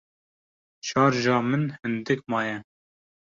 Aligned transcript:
Şarja 0.87 1.37
min 1.49 1.63
hindik 1.81 2.19
maye. 2.31 2.57